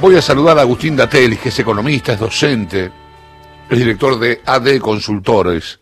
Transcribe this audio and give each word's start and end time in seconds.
Voy 0.00 0.14
a 0.16 0.22
saludar 0.22 0.58
a 0.58 0.62
Agustín 0.62 0.94
Datelis, 0.96 1.38
que 1.40 1.48
es 1.48 1.58
economista, 1.58 2.12
es 2.12 2.20
docente, 2.20 2.90
es 3.68 3.78
director 3.78 4.18
de 4.18 4.40
AD 4.44 4.78
Consultores. 4.78 5.80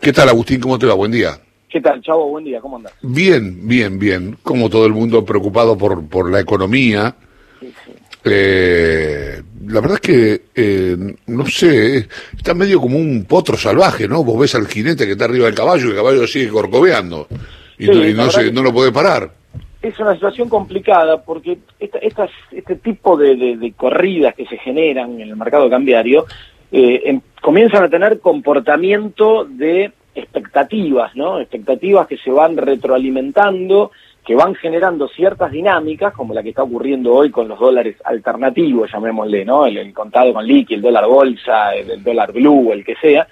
¿Qué 0.00 0.12
tal, 0.12 0.28
Agustín? 0.28 0.60
¿Cómo 0.60 0.78
te 0.78 0.86
va? 0.86 0.94
Buen 0.94 1.10
día. 1.12 1.38
¿Qué 1.68 1.80
tal, 1.80 2.00
Chavo? 2.02 2.28
Buen 2.28 2.44
día, 2.44 2.60
¿cómo 2.60 2.76
andas? 2.76 2.92
Bien, 3.02 3.66
bien, 3.66 3.98
bien. 3.98 4.38
Como 4.42 4.68
todo 4.70 4.86
el 4.86 4.92
mundo 4.92 5.24
preocupado 5.24 5.76
por, 5.76 6.06
por 6.06 6.30
la 6.30 6.40
economía. 6.40 7.16
Eh, 8.22 9.42
la 9.66 9.80
verdad 9.80 9.94
es 9.94 10.00
que, 10.00 10.42
eh, 10.54 10.96
no 11.26 11.46
sé, 11.46 12.08
está 12.36 12.54
medio 12.54 12.80
como 12.80 12.98
un 12.98 13.24
potro 13.24 13.56
salvaje, 13.56 14.06
¿no? 14.08 14.22
Vos 14.24 14.38
ves 14.38 14.54
al 14.54 14.66
jinete 14.68 15.06
que 15.06 15.12
está 15.12 15.24
arriba 15.24 15.46
del 15.46 15.54
caballo 15.54 15.86
y 15.86 15.90
el 15.90 15.96
caballo 15.96 16.26
sigue 16.26 16.48
corcoveando 16.48 17.28
y, 17.78 17.86
Sí, 17.86 17.90
no, 17.92 18.06
y 18.08 18.14
no, 18.14 18.30
se- 18.30 18.38
verdad 18.38 18.50
que- 18.50 18.52
no 18.52 18.62
lo 18.62 18.72
puede 18.72 18.92
parar. 18.92 19.32
Es 19.86 20.00
una 20.00 20.14
situación 20.14 20.48
complicada 20.48 21.22
porque 21.22 21.58
esta- 21.78 21.98
estas- 21.98 22.30
este 22.50 22.74
tipo 22.76 23.16
de, 23.16 23.36
de- 23.36 23.72
corridas 23.72 24.34
que 24.34 24.44
se 24.46 24.56
generan 24.58 25.12
en 25.20 25.28
el 25.28 25.36
mercado 25.36 25.70
cambiario 25.70 26.26
eh, 26.72 27.02
em- 27.04 27.20
comienzan 27.40 27.84
a 27.84 27.88
tener 27.88 28.18
comportamiento 28.18 29.44
de 29.44 29.92
expectativas, 30.16 31.14
¿no? 31.14 31.38
Expectativas 31.38 32.08
que 32.08 32.16
se 32.16 32.30
van 32.32 32.56
retroalimentando, 32.56 33.92
que 34.24 34.34
van 34.34 34.56
generando 34.56 35.06
ciertas 35.06 35.52
dinámicas, 35.52 36.12
como 36.14 36.34
la 36.34 36.42
que 36.42 36.48
está 36.48 36.64
ocurriendo 36.64 37.14
hoy 37.14 37.30
con 37.30 37.46
los 37.46 37.60
dólares 37.60 37.94
alternativos, 38.04 38.90
llamémosle, 38.92 39.44
¿no? 39.44 39.66
El, 39.66 39.76
el 39.78 39.92
contado 39.94 40.32
con 40.32 40.44
liqui, 40.44 40.74
el 40.74 40.82
dólar 40.82 41.06
bolsa, 41.06 41.76
el, 41.76 41.90
el 41.92 42.02
dólar 42.02 42.32
blue, 42.32 42.72
el 42.72 42.84
que 42.84 42.96
sea, 42.96 43.28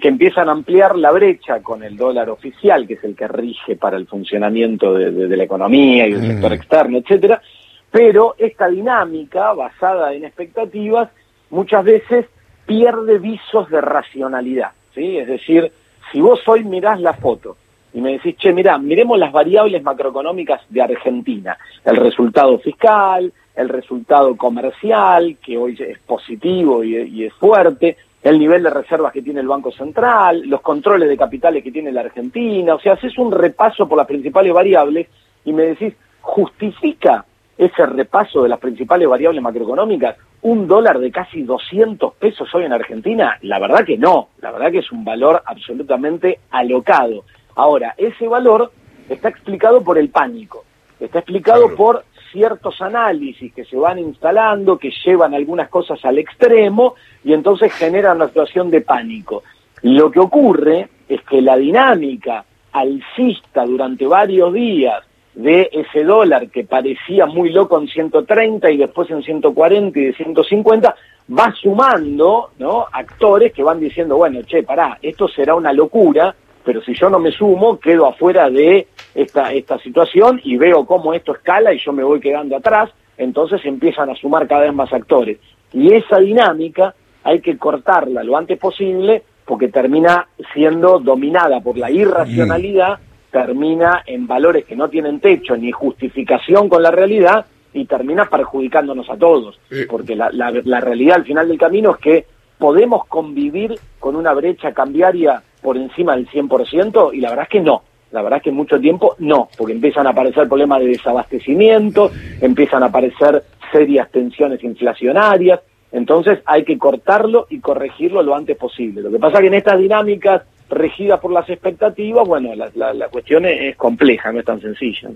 que 0.00 0.08
empiezan 0.08 0.48
a 0.48 0.52
ampliar 0.52 0.96
la 0.96 1.10
brecha 1.10 1.60
con 1.60 1.82
el 1.82 1.96
dólar 1.96 2.30
oficial, 2.30 2.86
que 2.86 2.94
es 2.94 3.04
el 3.04 3.16
que 3.16 3.26
rige 3.28 3.76
para 3.76 3.96
el 3.96 4.06
funcionamiento 4.06 4.94
de, 4.94 5.10
de- 5.10 5.26
de 5.28 5.36
la 5.36 5.44
economía 5.44 6.06
y 6.06 6.12
del 6.12 6.22
Mm. 6.22 6.26
sector 6.32 6.52
externo, 6.52 6.98
etcétera. 6.98 7.42
Pero 7.90 8.34
esta 8.38 8.68
dinámica 8.68 9.52
basada 9.54 10.12
en 10.14 10.24
expectativas 10.24 11.08
muchas 11.50 11.84
veces 11.84 12.26
pierde 12.66 13.18
visos 13.18 13.68
de 13.70 13.80
racionalidad, 13.80 14.70
¿sí? 14.94 15.18
Es 15.18 15.26
decir, 15.26 15.72
si 16.12 16.20
vos 16.20 16.40
hoy 16.46 16.64
mirás 16.64 17.00
la 17.00 17.14
foto 17.14 17.56
y 17.94 18.00
me 18.02 18.12
decís, 18.12 18.36
che, 18.36 18.52
mirá, 18.52 18.76
miremos 18.78 19.18
las 19.18 19.32
variables 19.32 19.82
macroeconómicas 19.82 20.60
de 20.68 20.82
Argentina, 20.82 21.56
el 21.84 21.96
resultado 21.96 22.58
fiscal, 22.58 23.32
el 23.56 23.68
resultado 23.70 24.36
comercial, 24.36 25.38
que 25.42 25.56
hoy 25.56 25.76
es 25.80 25.98
positivo 26.00 26.84
y, 26.84 26.94
y 26.96 27.24
es 27.24 27.32
fuerte, 27.32 27.96
el 28.28 28.38
nivel 28.38 28.62
de 28.62 28.70
reservas 28.70 29.12
que 29.12 29.22
tiene 29.22 29.40
el 29.40 29.48
Banco 29.48 29.72
Central, 29.72 30.42
los 30.46 30.60
controles 30.60 31.08
de 31.08 31.16
capitales 31.16 31.64
que 31.64 31.72
tiene 31.72 31.90
la 31.90 32.02
Argentina, 32.02 32.74
o 32.74 32.80
sea, 32.80 32.92
haces 32.92 33.16
un 33.16 33.32
repaso 33.32 33.88
por 33.88 33.96
las 33.96 34.06
principales 34.06 34.52
variables 34.52 35.08
y 35.46 35.52
me 35.54 35.62
decís, 35.62 35.94
¿justifica 36.20 37.24
ese 37.56 37.86
repaso 37.86 38.42
de 38.42 38.50
las 38.50 38.58
principales 38.58 39.08
variables 39.08 39.42
macroeconómicas 39.42 40.16
un 40.42 40.68
dólar 40.68 40.98
de 40.98 41.10
casi 41.10 41.42
200 41.42 42.14
pesos 42.16 42.54
hoy 42.54 42.64
en 42.64 42.72
Argentina? 42.74 43.38
La 43.40 43.58
verdad 43.58 43.84
que 43.84 43.96
no, 43.96 44.28
la 44.42 44.52
verdad 44.52 44.72
que 44.72 44.80
es 44.80 44.92
un 44.92 45.04
valor 45.04 45.42
absolutamente 45.46 46.40
alocado. 46.50 47.24
Ahora, 47.54 47.94
ese 47.96 48.28
valor 48.28 48.70
está 49.08 49.30
explicado 49.30 49.82
por 49.82 49.96
el 49.96 50.10
pánico, 50.10 50.64
está 51.00 51.20
explicado 51.20 51.62
Claro. 51.62 51.76
por 51.76 52.04
ciertos 52.32 52.80
análisis 52.82 53.52
que 53.54 53.64
se 53.64 53.76
van 53.76 53.98
instalando, 53.98 54.78
que 54.78 54.92
llevan 55.04 55.34
algunas 55.34 55.68
cosas 55.68 56.04
al 56.04 56.18
extremo 56.18 56.94
y 57.24 57.32
entonces 57.32 57.72
generan 57.72 58.16
una 58.16 58.28
situación 58.28 58.70
de 58.70 58.82
pánico. 58.82 59.42
Lo 59.82 60.10
que 60.10 60.20
ocurre 60.20 60.88
es 61.08 61.22
que 61.22 61.40
la 61.40 61.56
dinámica 61.56 62.44
alcista 62.72 63.64
durante 63.64 64.06
varios 64.06 64.52
días 64.52 65.02
de 65.34 65.70
ese 65.72 66.04
dólar 66.04 66.50
que 66.50 66.64
parecía 66.64 67.26
muy 67.26 67.50
loco 67.50 67.80
en 67.80 67.86
130 67.88 68.70
y 68.70 68.76
después 68.76 69.08
en 69.10 69.22
140 69.22 69.98
y 69.98 70.04
de 70.06 70.12
150, 70.14 70.94
va 71.38 71.52
sumando 71.52 72.50
¿no? 72.58 72.86
actores 72.92 73.52
que 73.52 73.62
van 73.62 73.78
diciendo, 73.78 74.16
bueno, 74.16 74.40
che, 74.42 74.62
pará, 74.64 74.98
esto 75.00 75.28
será 75.28 75.54
una 75.54 75.72
locura, 75.72 76.34
pero 76.64 76.82
si 76.82 76.92
yo 76.94 77.08
no 77.08 77.18
me 77.18 77.30
sumo, 77.30 77.78
quedo 77.78 78.06
afuera 78.06 78.50
de 78.50 78.88
esta, 79.22 79.52
esta 79.52 79.78
situación 79.80 80.40
y 80.44 80.56
veo 80.56 80.86
cómo 80.86 81.12
esto 81.12 81.32
escala 81.32 81.72
y 81.72 81.78
yo 81.78 81.92
me 81.92 82.04
voy 82.04 82.20
quedando 82.20 82.56
atrás, 82.56 82.90
entonces 83.16 83.60
empiezan 83.64 84.08
a 84.10 84.14
sumar 84.14 84.46
cada 84.46 84.62
vez 84.62 84.72
más 84.72 84.92
actores. 84.92 85.38
Y 85.72 85.92
esa 85.92 86.18
dinámica 86.18 86.94
hay 87.24 87.40
que 87.40 87.58
cortarla 87.58 88.22
lo 88.22 88.36
antes 88.36 88.58
posible 88.58 89.22
porque 89.44 89.68
termina 89.68 90.28
siendo 90.54 91.00
dominada 91.00 91.60
por 91.60 91.76
la 91.76 91.90
irracionalidad, 91.90 93.00
termina 93.32 94.02
en 94.06 94.26
valores 94.26 94.64
que 94.64 94.76
no 94.76 94.88
tienen 94.88 95.18
techo 95.18 95.56
ni 95.56 95.72
justificación 95.72 96.68
con 96.68 96.82
la 96.82 96.92
realidad 96.92 97.46
y 97.72 97.86
termina 97.86 98.26
perjudicándonos 98.26 99.10
a 99.10 99.16
todos. 99.16 99.58
Eh. 99.70 99.86
Porque 99.90 100.14
la, 100.14 100.30
la, 100.30 100.52
la 100.64 100.80
realidad 100.80 101.16
al 101.16 101.24
final 101.24 101.48
del 101.48 101.58
camino 101.58 101.90
es 101.90 101.96
que 101.96 102.26
podemos 102.56 103.04
convivir 103.06 103.74
con 103.98 104.14
una 104.14 104.32
brecha 104.32 104.72
cambiaria 104.72 105.42
por 105.60 105.76
encima 105.76 106.14
del 106.14 106.28
100% 106.28 107.10
y 107.14 107.20
la 107.20 107.30
verdad 107.30 107.44
es 107.44 107.50
que 107.50 107.60
no. 107.60 107.82
La 108.12 108.22
verdad 108.22 108.38
es 108.38 108.44
que 108.44 108.50
mucho 108.52 108.80
tiempo 108.80 109.14
no, 109.18 109.48
porque 109.56 109.74
empiezan 109.74 110.06
a 110.06 110.10
aparecer 110.10 110.48
problemas 110.48 110.80
de 110.80 110.86
desabastecimiento, 110.86 112.10
empiezan 112.40 112.82
a 112.82 112.86
aparecer 112.86 113.42
serias 113.70 114.10
tensiones 114.10 114.62
inflacionarias, 114.64 115.60
entonces 115.92 116.38
hay 116.46 116.64
que 116.64 116.78
cortarlo 116.78 117.46
y 117.50 117.60
corregirlo 117.60 118.22
lo 118.22 118.34
antes 118.34 118.56
posible. 118.56 119.02
Lo 119.02 119.10
que 119.10 119.18
pasa 119.18 119.36
es 119.38 119.40
que 119.42 119.46
en 119.48 119.54
estas 119.54 119.78
dinámicas 119.78 120.42
regidas 120.70 121.20
por 121.20 121.32
las 121.32 121.48
expectativas, 121.48 122.26
bueno, 122.26 122.54
la, 122.54 122.70
la- 122.94 123.08
cuestión 123.08 123.44
es, 123.46 123.74
compleja, 123.76 124.32
no 124.32 124.40
es 124.40 124.44
tan 124.44 124.60
sencilla. 124.60 125.10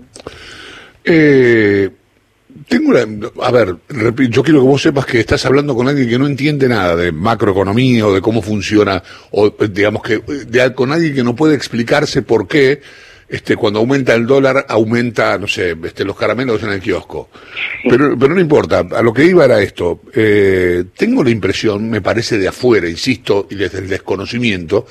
Eh, 1.03 1.89
tengo 2.67 2.89
una, 2.91 3.05
a 3.41 3.51
ver, 3.51 3.75
yo 4.29 4.43
quiero 4.43 4.61
que 4.61 4.67
vos 4.67 4.81
sepas 4.81 5.05
que 5.05 5.19
estás 5.19 5.45
hablando 5.45 5.75
con 5.75 5.87
alguien 5.87 6.09
que 6.09 6.19
no 6.19 6.27
entiende 6.27 6.67
nada 6.69 6.95
de 6.95 7.11
macroeconomía 7.11 8.05
o 8.07 8.13
de 8.13 8.21
cómo 8.21 8.41
funciona, 8.41 9.01
o 9.31 9.47
eh, 9.47 9.69
digamos 9.71 10.03
que 10.03 10.15
eh, 10.15 10.45
de- 10.47 10.73
con 10.73 10.91
alguien 10.91 11.13
que 11.15 11.23
no 11.23 11.35
puede 11.35 11.55
explicarse 11.55 12.21
por 12.21 12.47
qué 12.47 12.81
este, 13.33 13.55
cuando 13.55 13.79
aumenta 13.79 14.13
el 14.13 14.27
dólar 14.27 14.65
aumenta, 14.69 15.37
no 15.39 15.47
sé, 15.47 15.75
este, 15.83 16.05
los 16.05 16.15
caramelos 16.15 16.61
en 16.61 16.69
el 16.69 16.79
kiosco. 16.79 17.29
Pero, 17.89 18.15
pero 18.17 18.35
no 18.35 18.39
importa, 18.39 18.85
a 18.91 19.01
lo 19.01 19.11
que 19.11 19.25
iba 19.25 19.43
era 19.43 19.59
esto. 19.59 20.01
Eh, 20.13 20.83
tengo 20.95 21.23
la 21.23 21.31
impresión, 21.31 21.89
me 21.89 21.99
parece 21.99 22.37
de 22.37 22.47
afuera, 22.47 22.87
insisto, 22.87 23.47
y 23.49 23.55
desde 23.55 23.79
el 23.79 23.89
desconocimiento, 23.89 24.85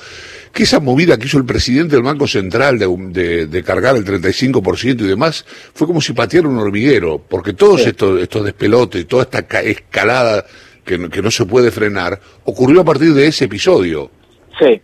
que 0.51 0.63
esa 0.63 0.81
movida 0.81 1.17
que 1.17 1.27
hizo 1.27 1.37
el 1.37 1.45
presidente 1.45 1.95
del 1.95 2.03
Banco 2.03 2.27
Central 2.27 2.77
de, 2.77 2.87
de- 3.09 3.45
de 3.47 3.63
cargar 3.63 3.95
el 3.95 4.03
35% 4.03 5.01
y 5.01 5.07
demás, 5.07 5.45
fue 5.73 5.87
como 5.87 6.01
si 6.01 6.11
pateara 6.13 6.47
un 6.49 6.57
hormiguero, 6.57 7.19
porque 7.27 7.53
todos 7.53 7.81
Sí. 7.83 7.89
estos, 7.89 8.21
estos 8.21 8.43
despelotes, 8.43 9.07
toda 9.07 9.23
esta 9.23 9.43
ca- 9.47 9.61
escalada 9.61 10.45
que, 10.85 11.09
que 11.09 11.21
no 11.21 11.31
se 11.31 11.45
puede 11.45 11.71
frenar, 11.71 12.19
ocurrió 12.43 12.81
a 12.81 12.83
partir 12.83 13.13
de 13.13 13.25
ese 13.27 13.45
episodio. 13.45 14.11
Sí. 14.59 14.81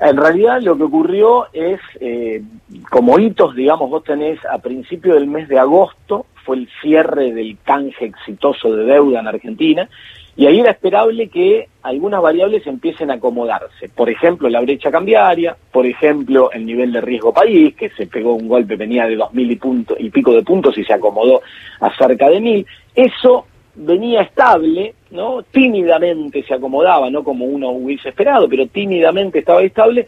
En 0.00 0.16
realidad 0.16 0.60
lo 0.60 0.76
que 0.76 0.82
ocurrió 0.82 1.46
es, 1.52 1.80
eh, 2.00 2.42
como 2.90 3.18
hitos, 3.18 3.54
digamos, 3.54 3.90
vos 3.90 4.04
tenés 4.04 4.38
a 4.46 4.58
principio 4.58 5.14
del 5.14 5.26
mes 5.26 5.48
de 5.48 5.58
agosto, 5.58 6.26
fue 6.44 6.56
el 6.56 6.68
cierre 6.82 7.32
del 7.32 7.56
canje 7.64 8.06
exitoso 8.06 8.74
de 8.74 8.84
deuda 8.84 9.20
en 9.20 9.28
Argentina, 9.28 9.88
y 10.36 10.46
ahí 10.46 10.58
era 10.58 10.72
esperable 10.72 11.28
que 11.28 11.68
algunas 11.82 12.20
variables 12.20 12.66
empiecen 12.66 13.10
a 13.10 13.14
acomodarse. 13.14 13.88
Por 13.88 14.10
ejemplo, 14.10 14.48
la 14.48 14.60
brecha 14.60 14.90
cambiaria, 14.90 15.56
por 15.70 15.86
ejemplo, 15.86 16.50
el 16.50 16.66
nivel 16.66 16.92
de 16.92 17.00
riesgo 17.00 17.32
país, 17.32 17.74
que 17.76 17.90
se 17.90 18.08
pegó 18.08 18.34
un 18.34 18.48
golpe, 18.48 18.74
venía 18.74 19.06
de 19.06 19.14
dos 19.14 19.32
mil 19.32 19.48
y, 19.48 19.56
punto, 19.56 19.94
y 19.96 20.10
pico 20.10 20.32
de 20.32 20.42
puntos 20.42 20.76
y 20.76 20.84
se 20.84 20.92
acomodó 20.92 21.40
a 21.80 21.96
cerca 21.96 22.28
de 22.28 22.40
mil. 22.40 22.66
Eso 22.96 23.46
venía 23.74 24.22
estable, 24.22 24.94
¿no? 25.10 25.42
Tímidamente 25.42 26.42
se 26.42 26.54
acomodaba, 26.54 27.10
no 27.10 27.24
como 27.24 27.44
uno 27.44 27.70
hubiese 27.70 28.10
esperado, 28.10 28.48
pero 28.48 28.66
tímidamente 28.66 29.40
estaba 29.40 29.62
estable 29.62 30.06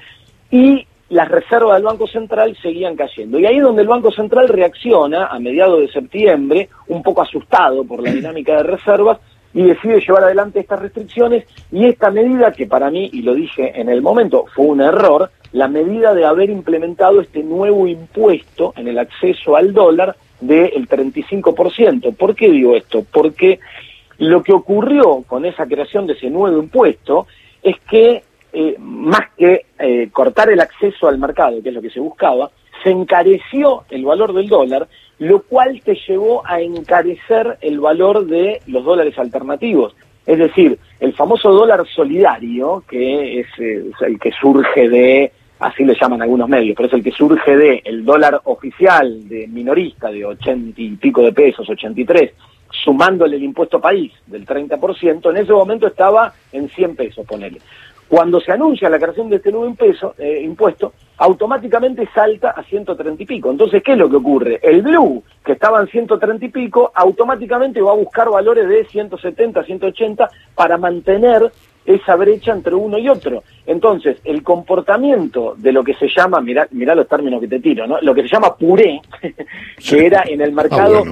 y 0.50 0.86
las 1.08 1.28
reservas 1.28 1.76
del 1.76 1.84
Banco 1.84 2.06
Central 2.06 2.56
seguían 2.60 2.96
cayendo. 2.96 3.38
Y 3.38 3.46
ahí 3.46 3.56
es 3.56 3.62
donde 3.62 3.82
el 3.82 3.88
Banco 3.88 4.10
Central 4.10 4.48
reacciona 4.48 5.26
a 5.26 5.38
mediados 5.38 5.80
de 5.80 5.88
septiembre, 5.88 6.68
un 6.88 7.02
poco 7.02 7.22
asustado 7.22 7.84
por 7.84 8.02
la 8.02 8.10
dinámica 8.12 8.56
de 8.56 8.62
reservas, 8.64 9.18
y 9.54 9.62
decide 9.62 10.00
llevar 10.00 10.24
adelante 10.24 10.60
estas 10.60 10.80
restricciones 10.80 11.46
y 11.72 11.86
esta 11.86 12.10
medida 12.10 12.52
que 12.52 12.66
para 12.66 12.90
mí, 12.90 13.08
y 13.10 13.22
lo 13.22 13.32
dije 13.32 13.80
en 13.80 13.88
el 13.88 14.02
momento, 14.02 14.44
fue 14.54 14.66
un 14.66 14.82
error, 14.82 15.30
la 15.52 15.66
medida 15.66 16.12
de 16.12 16.26
haber 16.26 16.50
implementado 16.50 17.22
este 17.22 17.42
nuevo 17.42 17.86
impuesto 17.86 18.74
en 18.76 18.88
el 18.88 18.98
acceso 18.98 19.56
al 19.56 19.72
dólar 19.72 20.14
del 20.40 20.88
35%. 20.88 22.14
¿Por 22.16 22.34
qué 22.34 22.50
digo 22.50 22.76
esto? 22.76 23.04
Porque 23.10 23.60
lo 24.18 24.42
que 24.42 24.52
ocurrió 24.52 25.22
con 25.26 25.44
esa 25.44 25.66
creación 25.66 26.06
de 26.06 26.14
ese 26.14 26.30
nuevo 26.30 26.58
impuesto 26.58 27.26
es 27.62 27.76
que 27.90 28.22
eh, 28.52 28.76
más 28.78 29.30
que 29.36 29.66
eh, 29.78 30.08
cortar 30.12 30.50
el 30.50 30.60
acceso 30.60 31.08
al 31.08 31.18
mercado, 31.18 31.62
que 31.62 31.68
es 31.68 31.74
lo 31.74 31.82
que 31.82 31.90
se 31.90 32.00
buscaba, 32.00 32.50
se 32.82 32.90
encareció 32.90 33.84
el 33.90 34.04
valor 34.04 34.32
del 34.32 34.48
dólar, 34.48 34.88
lo 35.18 35.42
cual 35.42 35.80
te 35.82 35.94
llevó 36.06 36.42
a 36.46 36.60
encarecer 36.60 37.58
el 37.60 37.80
valor 37.80 38.26
de 38.26 38.60
los 38.66 38.84
dólares 38.84 39.18
alternativos. 39.18 39.94
Es 40.24 40.38
decir, 40.38 40.78
el 41.00 41.12
famoso 41.12 41.50
dólar 41.52 41.86
solidario, 41.86 42.82
que 42.88 43.40
es, 43.40 43.46
eh, 43.58 43.90
es 43.92 44.02
el 44.06 44.18
que 44.18 44.32
surge 44.32 44.88
de, 44.88 45.32
así 45.58 45.84
le 45.84 45.94
llaman 45.94 46.22
algunos 46.22 46.48
medios, 46.48 46.76
pero 46.76 46.88
es 46.88 46.94
el 46.94 47.02
que 47.02 47.12
surge 47.12 47.56
de 47.56 47.82
el 47.84 48.04
dólar 48.04 48.40
oficial 48.44 49.28
de 49.28 49.46
minorista 49.46 50.08
de 50.08 50.24
ochenta 50.24 50.80
y 50.80 50.90
pico 50.96 51.22
de 51.22 51.32
pesos, 51.32 51.68
83, 51.68 52.32
sumándole 52.70 53.36
el 53.36 53.44
impuesto 53.44 53.80
país 53.80 54.12
del 54.26 54.46
30%, 54.46 55.30
en 55.30 55.36
ese 55.36 55.52
momento 55.52 55.86
estaba 55.86 56.32
en 56.52 56.68
100 56.68 56.96
pesos, 56.96 57.26
ponele. 57.26 57.60
Cuando 58.08 58.40
se 58.40 58.52
anuncia 58.52 58.88
la 58.88 59.00
creación 59.00 59.28
de 59.28 59.36
este 59.36 59.50
nuevo 59.50 59.74
eh, 60.18 60.40
impuesto, 60.44 60.92
automáticamente 61.18 62.08
salta 62.14 62.50
a 62.50 62.62
130 62.62 63.20
y 63.20 63.26
pico. 63.26 63.50
Entonces, 63.50 63.82
¿qué 63.82 63.92
es 63.92 63.98
lo 63.98 64.08
que 64.08 64.16
ocurre? 64.16 64.60
El 64.62 64.82
Blue, 64.82 65.24
que 65.44 65.52
estaba 65.52 65.80
en 65.80 65.88
130 65.88 66.44
y 66.44 66.48
pico, 66.50 66.92
automáticamente 66.94 67.80
va 67.80 67.90
a 67.90 67.96
buscar 67.96 68.30
valores 68.30 68.68
de 68.68 68.84
170, 68.84 69.64
180 69.64 70.30
para 70.54 70.78
mantener 70.78 71.50
esa 71.86 72.16
brecha 72.16 72.52
entre 72.52 72.74
uno 72.74 72.98
y 72.98 73.08
otro. 73.08 73.44
Entonces, 73.64 74.18
el 74.24 74.42
comportamiento 74.42 75.54
de 75.56 75.72
lo 75.72 75.84
que 75.84 75.94
se 75.94 76.08
llama, 76.08 76.40
mirá, 76.40 76.66
mirá 76.72 76.94
los 76.94 77.08
términos 77.08 77.40
que 77.40 77.48
te 77.48 77.60
tiro, 77.60 77.86
¿no? 77.86 78.00
Lo 78.00 78.14
que 78.14 78.22
se 78.22 78.28
llama 78.28 78.56
puré, 78.56 79.00
que 79.88 80.06
era 80.06 80.24
en 80.26 80.40
el 80.40 80.50
ah, 80.50 80.62
mercado 80.62 81.04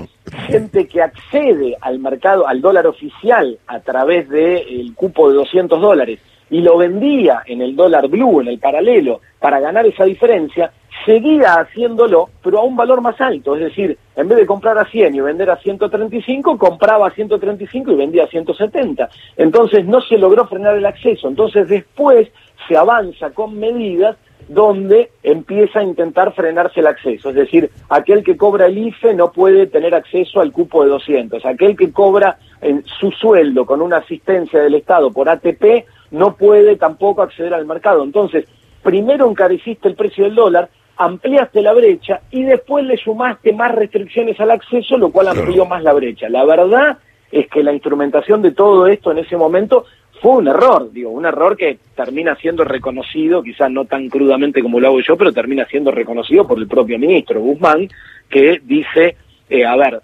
gente 0.46 0.86
que 0.86 1.02
accede 1.02 1.76
al 1.80 1.98
mercado, 1.98 2.46
al 2.46 2.60
dólar 2.60 2.86
oficial 2.86 3.58
a 3.66 3.80
través 3.80 4.28
del 4.28 4.92
cupo 4.94 5.28
de 5.30 5.36
200 5.36 5.80
dólares 5.80 6.20
y 6.50 6.60
lo 6.60 6.76
vendía 6.76 7.42
en 7.46 7.62
el 7.62 7.74
dólar 7.74 8.08
blue, 8.08 8.40
en 8.40 8.48
el 8.48 8.58
paralelo, 8.58 9.20
para 9.40 9.60
ganar 9.60 9.86
esa 9.86 10.04
diferencia, 10.04 10.70
seguía 11.04 11.54
haciéndolo, 11.54 12.30
pero 12.42 12.58
a 12.58 12.64
un 12.64 12.76
valor 12.76 13.00
más 13.00 13.20
alto. 13.20 13.54
Es 13.56 13.62
decir, 13.62 13.98
en 14.16 14.28
vez 14.28 14.38
de 14.38 14.46
comprar 14.46 14.78
a 14.78 14.84
100 14.84 15.14
y 15.14 15.20
vender 15.20 15.50
a 15.50 15.56
135, 15.56 16.58
compraba 16.58 17.08
a 17.08 17.10
135 17.10 17.92
y 17.92 17.96
vendía 17.96 18.24
a 18.24 18.28
170. 18.28 19.08
Entonces 19.36 19.84
no 19.86 20.00
se 20.00 20.18
logró 20.18 20.46
frenar 20.46 20.76
el 20.76 20.86
acceso. 20.86 21.28
Entonces 21.28 21.68
después 21.68 22.28
se 22.68 22.76
avanza 22.76 23.30
con 23.30 23.58
medidas 23.58 24.16
donde 24.48 25.10
empieza 25.22 25.80
a 25.80 25.84
intentar 25.84 26.34
frenarse 26.34 26.80
el 26.80 26.86
acceso. 26.86 27.30
Es 27.30 27.34
decir, 27.34 27.70
aquel 27.88 28.22
que 28.22 28.36
cobra 28.36 28.66
el 28.66 28.76
IFE 28.76 29.14
no 29.14 29.32
puede 29.32 29.66
tener 29.66 29.94
acceso 29.94 30.40
al 30.40 30.52
cupo 30.52 30.84
de 30.84 30.90
200. 30.90 31.44
Aquel 31.46 31.76
que 31.76 31.92
cobra 31.92 32.38
en 32.60 32.84
su 32.84 33.10
sueldo 33.10 33.64
con 33.64 33.80
una 33.80 33.98
asistencia 33.98 34.60
del 34.60 34.74
Estado 34.74 35.10
por 35.12 35.28
ATP 35.28 35.86
no 36.10 36.36
puede 36.36 36.76
tampoco 36.76 37.22
acceder 37.22 37.54
al 37.54 37.66
mercado. 37.66 38.04
Entonces, 38.04 38.46
primero 38.82 39.28
encareciste 39.28 39.88
el 39.88 39.94
precio 39.94 40.24
del 40.24 40.34
dólar, 40.34 40.68
ampliaste 40.96 41.62
la 41.62 41.72
brecha 41.72 42.20
y 42.30 42.44
después 42.44 42.84
le 42.84 42.96
sumaste 42.96 43.52
más 43.52 43.74
restricciones 43.74 44.38
al 44.40 44.50
acceso, 44.50 44.96
lo 44.96 45.10
cual 45.10 45.28
amplió 45.28 45.66
más 45.66 45.82
la 45.82 45.92
brecha. 45.92 46.28
La 46.28 46.44
verdad 46.44 46.98
es 47.30 47.48
que 47.48 47.62
la 47.62 47.72
instrumentación 47.72 48.42
de 48.42 48.52
todo 48.52 48.86
esto 48.86 49.10
en 49.10 49.18
ese 49.18 49.36
momento 49.36 49.86
fue 50.20 50.36
un 50.36 50.48
error, 50.48 50.90
digo, 50.92 51.10
un 51.10 51.26
error 51.26 51.56
que 51.56 51.78
termina 51.94 52.36
siendo 52.36 52.64
reconocido, 52.64 53.42
quizás 53.42 53.70
no 53.70 53.84
tan 53.84 54.08
crudamente 54.08 54.62
como 54.62 54.80
lo 54.80 54.88
hago 54.88 55.00
yo, 55.00 55.16
pero 55.16 55.32
termina 55.32 55.66
siendo 55.66 55.90
reconocido 55.90 56.46
por 56.46 56.58
el 56.58 56.68
propio 56.68 56.98
ministro 56.98 57.40
Guzmán, 57.40 57.88
que 58.28 58.60
dice, 58.64 59.16
eh, 59.50 59.66
a 59.66 59.76
ver, 59.76 60.00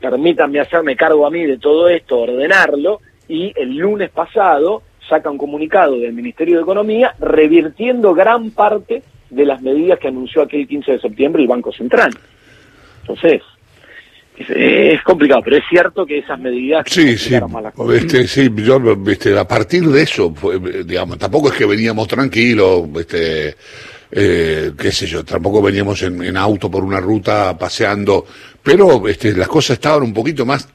permítanme 0.00 0.60
hacerme 0.60 0.96
cargo 0.96 1.26
a 1.26 1.30
mí 1.30 1.44
de 1.44 1.58
todo 1.58 1.88
esto, 1.88 2.18
ordenarlo, 2.18 3.00
y 3.28 3.52
el 3.56 3.76
lunes 3.76 4.10
pasado 4.10 4.82
saca 5.08 5.30
un 5.30 5.38
comunicado 5.38 5.98
del 5.98 6.12
Ministerio 6.12 6.56
de 6.56 6.62
Economía 6.62 7.14
revirtiendo 7.18 8.14
gran 8.14 8.50
parte 8.50 9.02
de 9.36 9.44
las 9.44 9.60
medidas 9.60 9.98
que 9.98 10.08
anunció 10.08 10.42
aquel 10.42 10.66
15 10.66 10.92
de 10.92 11.00
septiembre 11.00 11.42
el 11.42 11.48
Banco 11.48 11.72
Central. 11.72 12.10
Entonces, 13.02 13.42
es, 14.36 15.02
complicado, 15.02 15.42
pero 15.44 15.56
es 15.56 15.64
cierto 15.68 16.04
que 16.04 16.18
esas 16.18 16.38
medidas... 16.40 16.84
Sí, 16.88 17.16
sí, 17.16 17.34
este, 17.94 18.26
sí 18.26 18.50
yo, 18.56 18.80
este, 19.06 19.38
a 19.38 19.46
partir 19.46 19.84
de 19.84 20.02
eso, 20.02 20.34
digamos, 20.84 21.18
tampoco 21.18 21.48
es 21.48 21.54
que 21.54 21.66
veníamos 21.66 22.08
tranquilos, 22.08 22.88
este, 22.98 23.54
eh, 24.10 24.72
qué 24.76 24.92
sé 24.92 25.06
yo, 25.06 25.24
tampoco 25.24 25.62
veníamos 25.62 26.02
en, 26.02 26.22
en, 26.22 26.36
auto 26.36 26.70
por 26.70 26.82
una 26.82 27.00
ruta 27.00 27.56
paseando, 27.58 28.26
pero 28.62 29.06
este, 29.08 29.32
las 29.32 29.48
cosas 29.48 29.74
estaban 29.74 30.02
un 30.02 30.12
poquito 30.12 30.44
más 30.44 30.68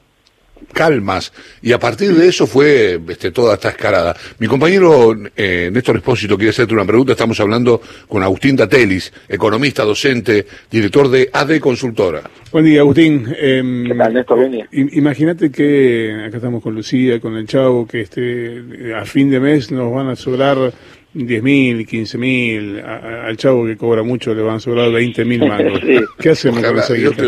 calmas 0.72 1.32
y 1.62 1.72
a 1.72 1.78
partir 1.78 2.14
de 2.14 2.28
eso 2.28 2.46
fue 2.46 3.00
este, 3.08 3.30
toda 3.30 3.54
esta 3.54 3.70
escalada. 3.70 4.16
Mi 4.38 4.46
compañero 4.46 5.14
eh, 5.36 5.70
Néstor 5.72 5.96
Espósito 5.96 6.36
quiere 6.36 6.50
hacerte 6.50 6.74
una 6.74 6.84
pregunta. 6.84 7.12
Estamos 7.12 7.38
hablando 7.40 7.80
con 8.08 8.22
Agustín 8.22 8.56
Datelis, 8.56 9.12
economista, 9.28 9.84
docente, 9.84 10.46
director 10.70 11.08
de 11.08 11.30
AD 11.32 11.58
Consultora. 11.60 12.22
Buen 12.50 12.64
día, 12.64 12.80
Agustín. 12.80 13.26
Em, 13.38 13.86
¿Qué 13.86 13.94
tal, 13.94 14.14
Néstor? 14.14 14.50
Imagínate 14.72 15.50
que 15.50 16.24
acá 16.26 16.36
estamos 16.36 16.62
con 16.62 16.74
Lucía, 16.74 17.20
con 17.20 17.36
el 17.36 17.46
Chavo, 17.46 17.86
que 17.86 18.02
este, 18.02 18.94
a 18.94 19.04
fin 19.04 19.30
de 19.30 19.40
mes 19.40 19.70
nos 19.70 19.92
van 19.92 20.08
a 20.08 20.16
sobrar 20.16 20.72
10 21.14 21.42
mil, 21.42 21.86
15 21.86 22.18
mil, 22.18 22.80
al 22.80 23.36
chavo 23.36 23.66
que 23.66 23.76
cobra 23.76 24.02
mucho 24.02 24.34
le 24.34 24.42
van 24.42 24.56
a 24.56 24.60
sobrar 24.60 24.90
20 24.90 25.24
mil 25.24 25.46
mangos. 25.46 25.80
¿Qué 26.18 26.30
hacemos 26.30 26.62
con 26.64 26.78
esa 26.78 26.94
guita? 26.94 27.22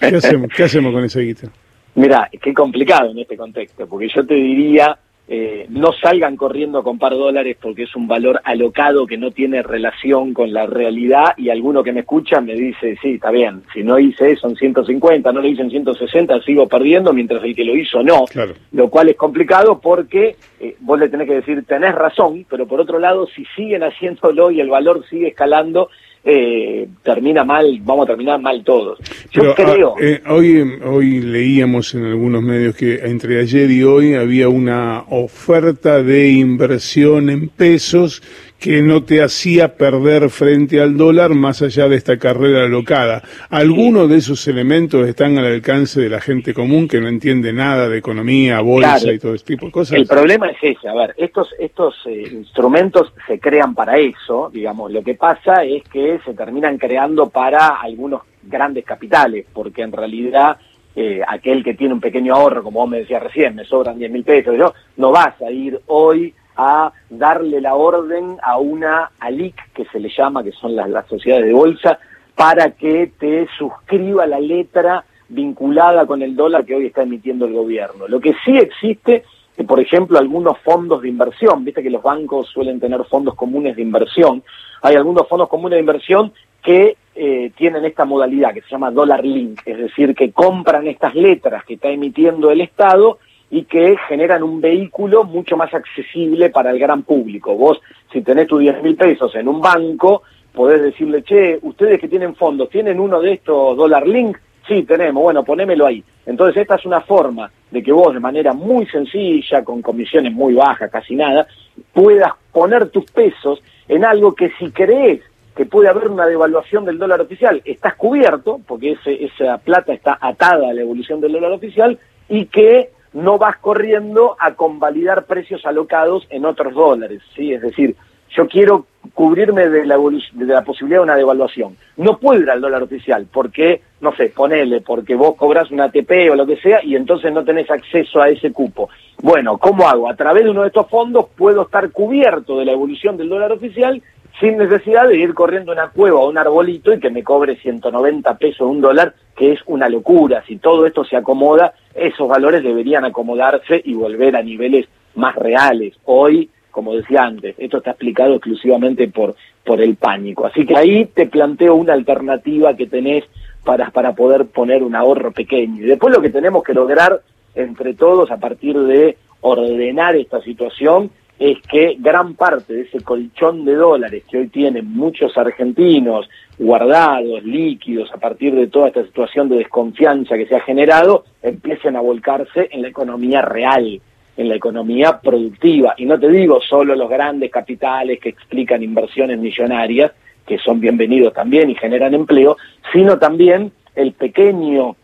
¿Qué 0.00 0.16
hacemos, 0.16 0.50
¿Qué 0.54 0.62
hacemos 0.62 0.92
con 0.92 1.04
esa 1.04 1.20
guita? 1.20 1.48
Mira, 1.96 2.28
qué 2.40 2.52
complicado 2.52 3.10
en 3.10 3.18
este 3.20 3.36
contexto, 3.36 3.86
porque 3.86 4.08
yo 4.08 4.26
te 4.26 4.34
diría, 4.34 4.98
eh, 5.26 5.64
no 5.70 5.90
salgan 5.92 6.36
corriendo 6.36 6.78
a 6.78 6.82
comprar 6.82 7.12
dólares 7.12 7.56
porque 7.58 7.84
es 7.84 7.96
un 7.96 8.06
valor 8.06 8.42
alocado 8.44 9.06
que 9.06 9.16
no 9.16 9.30
tiene 9.30 9.62
relación 9.62 10.34
con 10.34 10.52
la 10.52 10.66
realidad 10.66 11.32
y 11.38 11.48
alguno 11.48 11.82
que 11.82 11.92
me 11.92 12.00
escucha 12.00 12.42
me 12.42 12.54
dice, 12.54 12.98
sí, 13.00 13.12
está 13.14 13.30
bien, 13.30 13.62
si 13.72 13.82
no 13.82 13.98
hice 13.98 14.32
eso 14.32 14.48
en 14.48 14.56
150, 14.56 15.32
no 15.32 15.40
lo 15.40 15.48
hice 15.48 15.62
en 15.62 15.70
160, 15.70 16.42
sigo 16.42 16.68
perdiendo, 16.68 17.14
mientras 17.14 17.42
el 17.42 17.56
que 17.56 17.64
lo 17.64 17.74
hizo 17.74 18.02
no. 18.02 18.26
Lo 18.72 18.90
cual 18.90 19.08
es 19.08 19.16
complicado 19.16 19.80
porque 19.80 20.36
eh, 20.60 20.76
vos 20.80 20.98
le 20.98 21.08
tenés 21.08 21.26
que 21.26 21.36
decir, 21.36 21.64
tenés 21.64 21.94
razón, 21.94 22.44
pero 22.50 22.66
por 22.66 22.80
otro 22.80 22.98
lado, 22.98 23.26
si 23.28 23.46
siguen 23.56 23.82
haciéndolo 23.82 24.50
y 24.50 24.60
el 24.60 24.68
valor 24.68 25.06
sigue 25.08 25.28
escalando, 25.28 25.88
eh, 26.24 26.88
termina 27.02 27.44
mal, 27.44 27.78
vamos 27.82 28.04
a 28.04 28.08
terminar 28.08 28.40
mal 28.40 28.64
todos. 28.64 28.98
Yo 29.30 29.50
ah, 29.50 29.54
creo. 29.54 29.94
Eh, 30.00 30.22
hoy, 30.26 30.78
hoy 30.84 31.20
leíamos 31.20 31.94
en 31.94 32.06
algunos 32.06 32.42
medios 32.42 32.74
que 32.74 32.94
entre 33.04 33.40
ayer 33.40 33.70
y 33.70 33.82
hoy 33.82 34.14
había 34.14 34.48
una 34.48 35.04
oferta 35.10 36.02
de 36.02 36.30
inversión 36.30 37.28
en 37.28 37.48
pesos 37.48 38.22
que 38.64 38.80
no 38.80 39.02
te 39.02 39.22
hacía 39.22 39.76
perder 39.76 40.30
frente 40.30 40.80
al 40.80 40.96
dólar 40.96 41.34
más 41.34 41.60
allá 41.60 41.86
de 41.86 41.96
esta 41.96 42.16
carrera 42.18 42.64
alocada. 42.64 43.20
¿Algunos 43.50 44.08
de 44.08 44.16
esos 44.16 44.48
elementos 44.48 45.06
están 45.06 45.36
al 45.36 45.44
alcance 45.44 46.00
de 46.00 46.08
la 46.08 46.18
gente 46.18 46.54
común 46.54 46.88
que 46.88 46.98
no 46.98 47.08
entiende 47.08 47.52
nada 47.52 47.90
de 47.90 47.98
economía, 47.98 48.62
bolsa 48.62 49.12
y 49.12 49.18
todo 49.18 49.34
ese 49.34 49.44
tipo 49.44 49.66
de 49.66 49.72
cosas? 49.72 49.98
El 49.98 50.06
problema 50.06 50.48
es 50.48 50.56
ese, 50.62 50.88
a 50.88 50.94
ver, 50.94 51.14
estos, 51.18 51.54
estos 51.58 51.94
eh, 52.06 52.26
instrumentos 52.32 53.12
se 53.26 53.38
crean 53.38 53.74
para 53.74 53.98
eso, 53.98 54.48
digamos, 54.50 54.90
lo 54.90 55.02
que 55.02 55.14
pasa 55.14 55.62
es 55.62 55.82
que 55.90 56.18
se 56.24 56.32
terminan 56.32 56.78
creando 56.78 57.28
para 57.28 57.66
algunos 57.82 58.22
grandes 58.44 58.86
capitales, 58.86 59.44
porque 59.52 59.82
en 59.82 59.92
realidad 59.92 60.56
eh, 60.96 61.20
aquel 61.28 61.62
que 61.62 61.74
tiene 61.74 61.92
un 61.92 62.00
pequeño 62.00 62.34
ahorro, 62.34 62.62
como 62.62 62.80
vos 62.80 62.88
me 62.88 63.00
decías 63.00 63.22
recién, 63.22 63.56
me 63.56 63.66
sobran 63.66 63.98
10 63.98 64.10
mil 64.10 64.24
pesos, 64.24 64.56
yo, 64.56 64.72
no 64.96 65.10
vas 65.12 65.34
a 65.42 65.50
ir 65.50 65.78
hoy 65.88 66.32
a 66.56 66.92
darle 67.10 67.60
la 67.60 67.74
orden 67.74 68.36
a 68.42 68.58
una 68.58 69.10
ALIC, 69.18 69.72
que 69.72 69.84
se 69.86 70.00
le 70.00 70.08
llama, 70.08 70.42
que 70.42 70.52
son 70.52 70.76
las, 70.76 70.88
las 70.88 71.06
sociedades 71.06 71.46
de 71.46 71.52
bolsa, 71.52 71.98
para 72.34 72.70
que 72.70 73.12
te 73.18 73.46
suscriba 73.58 74.26
la 74.26 74.40
letra 74.40 75.04
vinculada 75.28 76.06
con 76.06 76.22
el 76.22 76.36
dólar 76.36 76.64
que 76.64 76.74
hoy 76.74 76.86
está 76.86 77.02
emitiendo 77.02 77.46
el 77.46 77.54
gobierno. 77.54 78.08
Lo 78.08 78.20
que 78.20 78.34
sí 78.44 78.56
existe, 78.56 79.24
que 79.56 79.64
por 79.64 79.80
ejemplo, 79.80 80.18
algunos 80.18 80.58
fondos 80.58 81.02
de 81.02 81.08
inversión, 81.08 81.64
viste 81.64 81.82
que 81.82 81.90
los 81.90 82.02
bancos 82.02 82.48
suelen 82.48 82.80
tener 82.80 83.02
fondos 83.04 83.34
comunes 83.34 83.76
de 83.76 83.82
inversión, 83.82 84.42
hay 84.82 84.96
algunos 84.96 85.28
fondos 85.28 85.48
comunes 85.48 85.76
de 85.76 85.80
inversión 85.80 86.32
que 86.62 86.96
eh, 87.14 87.52
tienen 87.56 87.84
esta 87.84 88.04
modalidad 88.04 88.52
que 88.52 88.62
se 88.62 88.70
llama 88.70 88.90
dólar 88.90 89.24
link, 89.24 89.60
es 89.64 89.78
decir, 89.78 90.14
que 90.14 90.32
compran 90.32 90.86
estas 90.86 91.14
letras 91.14 91.64
que 91.64 91.74
está 91.74 91.88
emitiendo 91.88 92.50
el 92.50 92.60
Estado 92.60 93.18
y 93.54 93.66
que 93.66 93.96
generan 94.08 94.42
un 94.42 94.60
vehículo 94.60 95.22
mucho 95.22 95.56
más 95.56 95.72
accesible 95.72 96.50
para 96.50 96.72
el 96.72 96.78
gran 96.80 97.04
público. 97.04 97.54
Vos, 97.54 97.80
si 98.12 98.20
tenés 98.20 98.48
tus 98.48 98.58
10 98.58 98.82
mil 98.82 98.96
pesos 98.96 99.32
en 99.36 99.46
un 99.46 99.60
banco, 99.60 100.24
podés 100.52 100.82
decirle, 100.82 101.22
che, 101.22 101.60
ustedes 101.62 102.00
que 102.00 102.08
tienen 102.08 102.34
fondos, 102.34 102.68
¿tienen 102.68 102.98
uno 102.98 103.20
de 103.20 103.34
estos 103.34 103.76
dólar 103.76 104.08
link? 104.08 104.36
Sí, 104.66 104.82
tenemos, 104.82 105.22
bueno, 105.22 105.44
ponémelo 105.44 105.86
ahí. 105.86 106.02
Entonces 106.26 106.62
esta 106.62 106.74
es 106.74 106.84
una 106.84 107.02
forma 107.02 107.48
de 107.70 107.80
que 107.80 107.92
vos 107.92 108.12
de 108.12 108.18
manera 108.18 108.54
muy 108.54 108.86
sencilla, 108.86 109.62
con 109.62 109.82
comisiones 109.82 110.32
muy 110.32 110.54
bajas, 110.54 110.90
casi 110.90 111.14
nada, 111.14 111.46
puedas 111.92 112.32
poner 112.50 112.88
tus 112.88 113.04
pesos 113.04 113.62
en 113.86 114.04
algo 114.04 114.34
que 114.34 114.50
si 114.58 114.72
crees 114.72 115.20
que 115.54 115.64
puede 115.64 115.88
haber 115.88 116.08
una 116.08 116.26
devaluación 116.26 116.84
del 116.84 116.98
dólar 116.98 117.20
oficial, 117.20 117.62
estás 117.64 117.94
cubierto, 117.94 118.60
porque 118.66 118.92
ese, 118.92 119.26
esa 119.26 119.58
plata 119.58 119.92
está 119.92 120.18
atada 120.20 120.70
a 120.70 120.72
la 120.72 120.80
evolución 120.80 121.20
del 121.20 121.30
dólar 121.30 121.52
oficial, 121.52 121.96
y 122.28 122.46
que 122.46 122.90
no 123.14 123.38
vas 123.38 123.56
corriendo 123.58 124.36
a 124.38 124.54
convalidar 124.54 125.24
precios 125.24 125.64
alocados 125.64 126.26
en 126.30 126.44
otros 126.44 126.74
dólares, 126.74 127.22
¿sí? 127.34 127.52
Es 127.52 127.62
decir, 127.62 127.96
yo 128.36 128.48
quiero 128.48 128.86
cubrirme 129.12 129.68
de 129.68 129.86
la, 129.86 129.96
de 129.96 130.46
la 130.46 130.64
posibilidad 130.64 130.98
de 130.98 131.04
una 131.04 131.16
devaluación. 131.16 131.76
No 131.96 132.18
puedo 132.18 132.40
ir 132.40 132.50
al 132.50 132.60
dólar 132.60 132.82
oficial 132.82 133.26
porque, 133.32 133.82
no 134.00 134.14
sé, 134.16 134.32
ponele, 134.34 134.80
porque 134.80 135.14
vos 135.14 135.36
cobras 135.36 135.70
un 135.70 135.80
ATP 135.80 136.30
o 136.32 136.34
lo 136.34 136.46
que 136.46 136.56
sea 136.56 136.80
y 136.82 136.96
entonces 136.96 137.32
no 137.32 137.44
tenés 137.44 137.70
acceso 137.70 138.20
a 138.20 138.28
ese 138.28 138.52
cupo. 138.52 138.88
Bueno, 139.22 139.58
¿cómo 139.58 139.86
hago? 139.86 140.08
A 140.08 140.16
través 140.16 140.44
de 140.44 140.50
uno 140.50 140.62
de 140.62 140.68
estos 140.68 140.88
fondos 140.88 141.26
puedo 141.36 141.62
estar 141.62 141.90
cubierto 141.90 142.58
de 142.58 142.64
la 142.64 142.72
evolución 142.72 143.16
del 143.16 143.28
dólar 143.28 143.52
oficial 143.52 144.02
sin 144.40 144.56
necesidad 144.56 145.08
de 145.08 145.16
ir 145.16 145.32
corriendo 145.34 145.72
una 145.72 145.88
cueva 145.88 146.20
o 146.20 146.28
un 146.28 146.38
arbolito 146.38 146.92
y 146.92 146.98
que 146.98 147.10
me 147.10 147.22
cobre 147.22 147.56
190 147.56 148.36
pesos 148.38 148.68
un 148.68 148.80
dólar, 148.80 149.14
que 149.36 149.52
es 149.52 149.60
una 149.66 149.88
locura. 149.88 150.42
Si 150.46 150.56
todo 150.56 150.86
esto 150.86 151.04
se 151.04 151.16
acomoda, 151.16 151.74
esos 151.94 152.28
valores 152.28 152.62
deberían 152.62 153.04
acomodarse 153.04 153.80
y 153.84 153.94
volver 153.94 154.36
a 154.36 154.42
niveles 154.42 154.86
más 155.14 155.36
reales. 155.36 155.94
Hoy, 156.04 156.50
como 156.70 156.94
decía 156.94 157.22
antes, 157.22 157.54
esto 157.58 157.78
está 157.78 157.90
explicado 157.90 158.34
exclusivamente 158.34 159.08
por, 159.08 159.36
por 159.64 159.80
el 159.80 159.94
pánico. 159.96 160.46
Así 160.46 160.66
que 160.66 160.76
ahí 160.76 161.04
te 161.06 161.26
planteo 161.26 161.76
una 161.76 161.92
alternativa 161.92 162.74
que 162.74 162.86
tenés 162.86 163.24
para, 163.64 163.90
para 163.90 164.14
poder 164.14 164.46
poner 164.46 164.82
un 164.82 164.96
ahorro 164.96 165.30
pequeño. 165.30 165.84
Y 165.84 165.86
después 165.86 166.12
lo 166.14 166.20
que 166.20 166.30
tenemos 166.30 166.64
que 166.64 166.74
lograr 166.74 167.20
entre 167.54 167.94
todos 167.94 168.30
a 168.32 168.38
partir 168.38 168.78
de 168.78 169.16
ordenar 169.40 170.16
esta 170.16 170.40
situación 170.40 171.10
es 171.44 171.60
que 171.70 171.96
gran 171.98 172.36
parte 172.36 172.72
de 172.72 172.80
ese 172.84 173.02
colchón 173.02 173.66
de 173.66 173.74
dólares 173.74 174.24
que 174.30 174.38
hoy 174.38 174.48
tienen 174.48 174.90
muchos 174.94 175.36
argentinos 175.36 176.26
guardados, 176.58 177.44
líquidos, 177.44 178.10
a 178.14 178.16
partir 178.16 178.54
de 178.54 178.68
toda 178.68 178.88
esta 178.88 179.04
situación 179.04 179.50
de 179.50 179.56
desconfianza 179.56 180.38
que 180.38 180.46
se 180.46 180.56
ha 180.56 180.60
generado, 180.60 181.26
empiecen 181.42 181.96
a 181.96 182.00
volcarse 182.00 182.70
en 182.72 182.80
la 182.80 182.88
economía 182.88 183.42
real, 183.42 184.00
en 184.38 184.48
la 184.48 184.54
economía 184.54 185.20
productiva. 185.20 185.92
Y 185.98 186.06
no 186.06 186.18
te 186.18 186.30
digo 186.30 186.62
solo 186.62 186.94
los 186.94 187.10
grandes 187.10 187.50
capitales 187.50 188.20
que 188.20 188.30
explican 188.30 188.82
inversiones 188.82 189.38
millonarias, 189.38 190.12
que 190.46 190.56
son 190.56 190.80
bienvenidos 190.80 191.34
también 191.34 191.68
y 191.68 191.74
generan 191.74 192.14
empleo, 192.14 192.56
sino 192.90 193.18
también 193.18 193.70
el 193.94 194.14
pequeño 194.14 194.96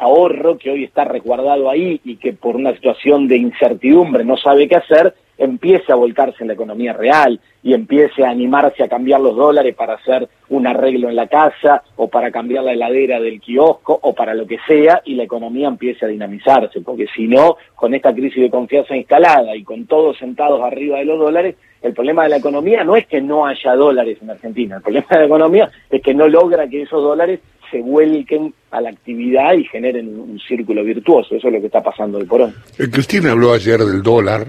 ahorro 0.00 0.56
que 0.56 0.70
hoy 0.70 0.84
está 0.84 1.04
resguardado 1.04 1.68
ahí 1.68 2.00
y 2.04 2.16
que 2.16 2.32
por 2.32 2.56
una 2.56 2.72
situación 2.72 3.28
de 3.28 3.36
incertidumbre 3.36 4.24
no 4.24 4.38
sabe 4.38 4.66
qué 4.66 4.76
hacer, 4.76 5.14
empiece 5.38 5.92
a 5.92 5.96
volcarse 5.96 6.38
en 6.40 6.48
la 6.48 6.54
economía 6.54 6.92
real 6.92 7.40
y 7.62 7.74
empiece 7.74 8.24
a 8.24 8.30
animarse 8.30 8.82
a 8.82 8.88
cambiar 8.88 9.20
los 9.20 9.36
dólares 9.36 9.74
para 9.74 9.94
hacer 9.94 10.28
un 10.50 10.66
arreglo 10.66 11.08
en 11.08 11.16
la 11.16 11.26
casa 11.26 11.82
o 11.96 12.08
para 12.08 12.30
cambiar 12.30 12.64
la 12.64 12.72
heladera 12.72 13.20
del 13.20 13.40
kiosco 13.40 13.98
o 14.00 14.14
para 14.14 14.34
lo 14.34 14.46
que 14.46 14.58
sea 14.66 15.02
y 15.04 15.14
la 15.14 15.24
economía 15.24 15.68
empiece 15.68 16.04
a 16.04 16.08
dinamizarse, 16.08 16.80
porque 16.80 17.06
si 17.14 17.26
no, 17.26 17.56
con 17.74 17.94
esta 17.94 18.14
crisis 18.14 18.42
de 18.42 18.50
confianza 18.50 18.96
instalada 18.96 19.56
y 19.56 19.64
con 19.64 19.86
todos 19.86 20.18
sentados 20.18 20.60
arriba 20.62 20.98
de 20.98 21.06
los 21.06 21.18
dólares, 21.18 21.56
el 21.82 21.92
problema 21.92 22.24
de 22.24 22.30
la 22.30 22.36
economía 22.36 22.84
no 22.84 22.96
es 22.96 23.06
que 23.06 23.20
no 23.20 23.46
haya 23.46 23.74
dólares 23.74 24.18
en 24.20 24.30
Argentina, 24.30 24.76
el 24.76 24.82
problema 24.82 25.06
de 25.10 25.18
la 25.18 25.26
economía 25.26 25.70
es 25.90 26.02
que 26.02 26.14
no 26.14 26.28
logra 26.28 26.68
que 26.68 26.82
esos 26.82 27.02
dólares 27.02 27.40
se 27.70 27.80
vuelquen 27.80 28.54
a 28.70 28.80
la 28.80 28.90
actividad 28.90 29.54
y 29.54 29.64
generen 29.64 30.18
un, 30.18 30.38
círculo 30.38 30.84
virtuoso. 30.84 31.34
Eso 31.34 31.48
es 31.48 31.54
lo 31.54 31.60
que 31.60 31.66
está 31.66 31.82
pasando 31.82 32.18
el 32.18 32.26
porón. 32.26 32.54
Eh, 32.78 32.88
Cristina 32.90 33.32
habló 33.32 33.52
ayer 33.52 33.80
del 33.80 34.02
dólar 34.02 34.46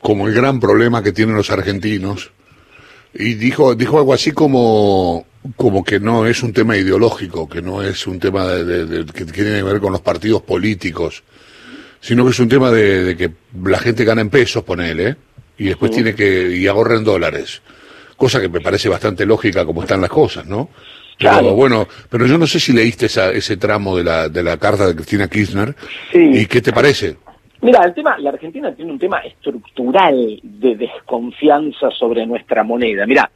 como 0.00 0.28
el 0.28 0.34
gran 0.34 0.60
problema 0.60 1.02
que 1.02 1.12
tienen 1.12 1.36
los 1.36 1.50
argentinos 1.50 2.30
y 3.14 3.34
dijo 3.34 3.74
dijo 3.74 3.98
algo 3.98 4.12
así 4.12 4.32
como 4.32 5.26
como 5.56 5.84
que 5.84 6.00
no 6.00 6.26
es 6.26 6.42
un 6.42 6.52
tema 6.52 6.76
ideológico, 6.76 7.48
que 7.48 7.62
no 7.62 7.82
es 7.82 8.06
un 8.06 8.18
tema 8.18 8.46
de, 8.46 9.06
que 9.06 9.24
tiene 9.26 9.56
que 9.56 9.62
ver 9.62 9.80
con 9.80 9.92
los 9.92 10.00
partidos 10.00 10.42
políticos, 10.42 11.22
sino 12.00 12.24
que 12.24 12.30
es 12.30 12.40
un 12.40 12.48
tema 12.48 12.70
de, 12.70 13.16
que 13.16 13.30
la 13.68 13.78
gente 13.78 14.04
gana 14.04 14.22
en 14.22 14.30
pesos, 14.30 14.64
ponele, 14.64 15.16
y 15.56 15.66
después 15.66 15.92
tiene 15.92 16.14
que 16.14 16.56
y 16.56 16.66
ahorra 16.66 16.96
en 16.96 17.04
dólares, 17.04 17.62
cosa 18.16 18.40
que 18.40 18.48
me 18.48 18.60
parece 18.60 18.88
bastante 18.88 19.24
lógica 19.24 19.64
como 19.64 19.82
están 19.82 20.00
las 20.00 20.10
cosas, 20.10 20.46
¿no? 20.46 20.70
Claro. 21.18 21.54
bueno, 21.54 21.88
pero 22.10 22.26
yo 22.26 22.36
no 22.36 22.46
sé 22.46 22.60
si 22.60 22.74
leíste 22.74 23.06
esa, 23.06 23.30
ese 23.30 23.56
tramo 23.56 23.96
de 23.96 24.04
la, 24.04 24.28
de 24.28 24.42
la 24.42 24.58
carta 24.58 24.86
de 24.86 24.94
Cristina 24.94 25.28
Kirchner. 25.28 25.74
¿Y 26.12 26.44
qué 26.44 26.60
te 26.60 26.74
parece? 26.74 27.16
Mira, 27.66 27.84
el 27.84 27.94
tema, 27.94 28.16
la 28.18 28.30
Argentina 28.30 28.72
tiene 28.72 28.92
un 28.92 28.98
tema 29.00 29.18
estructural 29.18 30.38
de 30.40 30.76
desconfianza 30.76 31.90
sobre 31.90 32.24
nuestra 32.24 32.62
moneda. 32.62 33.04
Mira, 33.06 33.28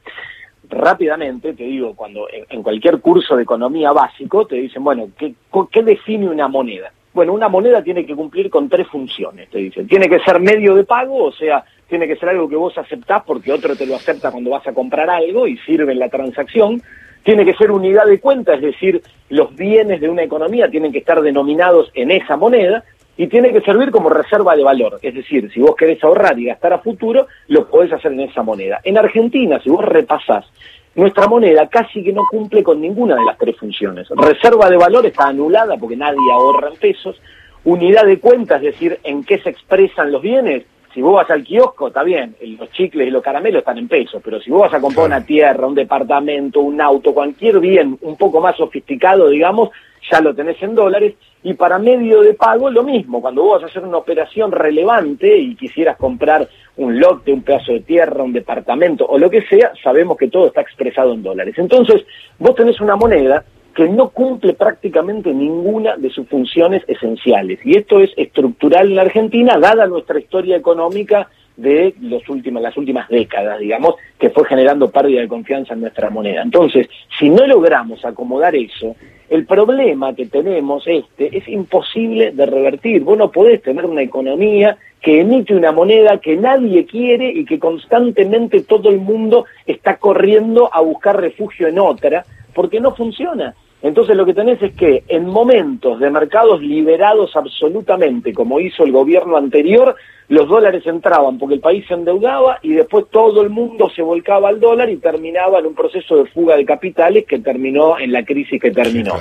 rápidamente 0.68 1.52
te 1.52 1.64
digo, 1.64 1.96
cuando 1.96 2.28
en, 2.30 2.62
cualquier 2.62 3.00
curso 3.00 3.34
de 3.34 3.42
economía 3.42 3.90
básico 3.90 4.46
te 4.46 4.54
dicen, 4.54 4.84
bueno, 4.84 5.08
¿qué, 5.18 5.34
¿qué 5.72 5.82
define 5.82 6.28
una 6.28 6.46
moneda? 6.46 6.92
Bueno, 7.12 7.32
una 7.32 7.48
moneda 7.48 7.82
tiene 7.82 8.06
que 8.06 8.14
cumplir 8.14 8.50
con 8.50 8.68
tres 8.68 8.86
funciones, 8.86 9.50
te 9.50 9.58
dicen. 9.58 9.88
Tiene 9.88 10.08
que 10.08 10.20
ser 10.20 10.38
medio 10.38 10.76
de 10.76 10.84
pago, 10.84 11.24
o 11.24 11.32
sea, 11.32 11.64
tiene 11.88 12.06
que 12.06 12.14
ser 12.14 12.28
algo 12.28 12.48
que 12.48 12.54
vos 12.54 12.78
aceptás 12.78 13.24
porque 13.26 13.50
otro 13.50 13.74
te 13.74 13.84
lo 13.84 13.96
acepta 13.96 14.30
cuando 14.30 14.50
vas 14.50 14.64
a 14.64 14.72
comprar 14.72 15.10
algo 15.10 15.48
y 15.48 15.56
sirve 15.58 15.90
en 15.90 15.98
la 15.98 16.08
transacción 16.08 16.80
tiene 17.24 17.44
que 17.44 17.54
ser 17.54 17.70
unidad 17.70 18.06
de 18.06 18.18
cuenta, 18.18 18.54
es 18.54 18.62
decir, 18.62 19.02
los 19.28 19.54
bienes 19.54 20.00
de 20.00 20.08
una 20.08 20.22
economía 20.22 20.70
tienen 20.70 20.90
que 20.90 21.00
estar 21.00 21.20
denominados 21.20 21.90
en 21.94 22.10
esa 22.10 22.36
moneda 22.36 22.82
y 23.20 23.26
tiene 23.26 23.52
que 23.52 23.60
servir 23.60 23.90
como 23.90 24.08
reserva 24.08 24.56
de 24.56 24.62
valor, 24.62 24.98
es 25.02 25.14
decir, 25.14 25.50
si 25.52 25.60
vos 25.60 25.76
querés 25.76 26.02
ahorrar 26.02 26.38
y 26.38 26.46
gastar 26.46 26.72
a 26.72 26.78
futuro, 26.78 27.26
lo 27.48 27.68
podés 27.68 27.92
hacer 27.92 28.12
en 28.12 28.20
esa 28.20 28.42
moneda. 28.42 28.80
En 28.82 28.96
Argentina, 28.96 29.60
si 29.62 29.68
vos 29.68 29.84
repasás, 29.84 30.46
nuestra 30.94 31.28
moneda 31.28 31.68
casi 31.68 32.02
que 32.02 32.14
no 32.14 32.22
cumple 32.30 32.62
con 32.62 32.80
ninguna 32.80 33.16
de 33.16 33.24
las 33.26 33.36
tres 33.36 33.58
funciones. 33.58 34.08
Reserva 34.08 34.70
de 34.70 34.78
valor 34.78 35.04
está 35.04 35.28
anulada 35.28 35.76
porque 35.76 35.98
nadie 35.98 36.32
ahorra 36.32 36.68
en 36.68 36.76
pesos. 36.76 37.20
Unidad 37.62 38.06
de 38.06 38.18
cuenta, 38.20 38.56
es 38.56 38.62
decir, 38.62 38.98
en 39.04 39.22
qué 39.22 39.38
se 39.38 39.50
expresan 39.50 40.12
los 40.12 40.22
bienes, 40.22 40.64
si 40.92 41.00
vos 41.00 41.14
vas 41.14 41.30
al 41.30 41.44
kiosco, 41.44 41.88
está 41.88 42.02
bien, 42.02 42.34
los 42.58 42.70
chicles 42.72 43.06
y 43.06 43.10
los 43.10 43.22
caramelos 43.22 43.60
están 43.60 43.78
en 43.78 43.88
pesos, 43.88 44.20
pero 44.24 44.40
si 44.40 44.50
vos 44.50 44.62
vas 44.62 44.74
a 44.74 44.80
comprar 44.80 45.06
una 45.06 45.24
tierra, 45.24 45.66
un 45.66 45.74
departamento, 45.74 46.60
un 46.60 46.80
auto, 46.80 47.14
cualquier 47.14 47.60
bien 47.60 47.96
un 48.00 48.16
poco 48.16 48.40
más 48.40 48.56
sofisticado, 48.56 49.28
digamos, 49.28 49.70
ya 50.10 50.20
lo 50.20 50.34
tenés 50.34 50.60
en 50.62 50.74
dólares. 50.74 51.14
Y 51.42 51.54
para 51.54 51.78
medio 51.78 52.20
de 52.20 52.34
pago 52.34 52.70
lo 52.70 52.82
mismo, 52.82 53.20
cuando 53.20 53.42
vos 53.42 53.54
vas 53.54 53.62
a 53.64 53.66
hacer 53.66 53.82
una 53.82 53.98
operación 53.98 54.52
relevante 54.52 55.38
y 55.38 55.54
quisieras 55.54 55.96
comprar 55.96 56.48
un 56.76 56.98
lote, 56.98 57.32
un 57.32 57.42
pedazo 57.42 57.72
de 57.72 57.80
tierra, 57.80 58.22
un 58.22 58.32
departamento 58.32 59.06
o 59.06 59.18
lo 59.18 59.30
que 59.30 59.42
sea, 59.42 59.72
sabemos 59.82 60.18
que 60.18 60.28
todo 60.28 60.48
está 60.48 60.60
expresado 60.60 61.14
en 61.14 61.22
dólares. 61.22 61.54
Entonces, 61.56 62.04
vos 62.38 62.54
tenés 62.54 62.80
una 62.80 62.96
moneda 62.96 63.44
que 63.74 63.88
no 63.88 64.10
cumple 64.10 64.54
prácticamente 64.54 65.32
ninguna 65.32 65.96
de 65.96 66.10
sus 66.10 66.28
funciones 66.28 66.82
esenciales. 66.88 67.60
Y 67.64 67.76
esto 67.76 68.00
es 68.00 68.10
estructural 68.16 68.88
en 68.88 68.96
la 68.96 69.02
Argentina, 69.02 69.58
dada 69.58 69.86
nuestra 69.86 70.18
historia 70.18 70.56
económica 70.56 71.28
de 71.56 71.94
los 72.00 72.26
últimos, 72.28 72.62
las 72.62 72.76
últimas 72.76 73.08
décadas, 73.08 73.58
digamos, 73.58 73.94
que 74.18 74.30
fue 74.30 74.44
generando 74.46 74.90
pérdida 74.90 75.20
de 75.20 75.28
confianza 75.28 75.74
en 75.74 75.82
nuestra 75.82 76.10
moneda. 76.10 76.42
Entonces, 76.42 76.88
si 77.18 77.28
no 77.28 77.46
logramos 77.46 78.04
acomodar 78.04 78.54
eso, 78.56 78.96
el 79.28 79.46
problema 79.46 80.14
que 80.14 80.26
tenemos 80.26 80.84
este 80.86 81.36
es 81.36 81.46
imposible 81.48 82.32
de 82.32 82.46
revertir. 82.46 83.02
Vos 83.02 83.18
no 83.18 83.30
podés 83.30 83.62
tener 83.62 83.84
una 83.84 84.02
economía 84.02 84.76
que 85.00 85.20
emite 85.20 85.54
una 85.54 85.72
moneda 85.72 86.18
que 86.18 86.36
nadie 86.36 86.84
quiere 86.84 87.30
y 87.30 87.44
que 87.44 87.58
constantemente 87.58 88.62
todo 88.62 88.90
el 88.90 88.98
mundo 88.98 89.46
está 89.66 89.96
corriendo 89.96 90.68
a 90.72 90.80
buscar 90.80 91.20
refugio 91.20 91.68
en 91.68 91.78
otra, 91.78 92.24
porque 92.54 92.80
no 92.80 92.94
funciona. 92.94 93.54
Entonces 93.82 94.14
lo 94.14 94.26
que 94.26 94.34
tenés 94.34 94.62
es 94.62 94.74
que 94.74 95.04
en 95.08 95.26
momentos 95.26 95.98
de 96.00 96.10
mercados 96.10 96.60
liberados 96.60 97.34
absolutamente, 97.34 98.34
como 98.34 98.60
hizo 98.60 98.84
el 98.84 98.92
gobierno 98.92 99.38
anterior, 99.38 99.96
los 100.28 100.46
dólares 100.48 100.86
entraban 100.86 101.38
porque 101.38 101.54
el 101.54 101.60
país 101.60 101.84
se 101.88 101.94
endeudaba 101.94 102.58
y 102.62 102.74
después 102.74 103.06
todo 103.10 103.42
el 103.42 103.48
mundo 103.48 103.90
se 103.90 104.02
volcaba 104.02 104.48
al 104.48 104.60
dólar 104.60 104.90
y 104.90 104.98
terminaba 104.98 105.58
en 105.58 105.66
un 105.66 105.74
proceso 105.74 106.16
de 106.16 106.26
fuga 106.26 106.56
de 106.56 106.66
capitales 106.66 107.24
que 107.26 107.38
terminó 107.38 107.98
en 107.98 108.12
la 108.12 108.24
crisis 108.24 108.60
que 108.60 108.70
terminó. 108.70 109.14